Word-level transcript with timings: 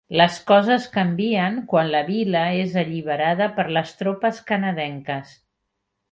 Les 0.19 0.35
coses 0.51 0.85
canvien 0.93 1.59
quan 1.73 1.91
la 1.97 2.01
vila 2.07 2.41
és 2.63 2.73
alliberada 2.85 3.49
per 3.59 3.65
les 3.79 3.93
tropes 4.03 4.41
canadenques. 4.51 5.35